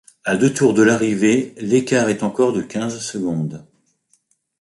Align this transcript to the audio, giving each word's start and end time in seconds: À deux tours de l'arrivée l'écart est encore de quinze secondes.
À 0.23 0.35
deux 0.35 0.51
tours 0.51 0.73
de 0.73 0.81
l'arrivée 0.81 1.53
l'écart 1.57 2.09
est 2.09 2.23
encore 2.23 2.53
de 2.53 2.63
quinze 2.63 2.99
secondes. 3.01 3.67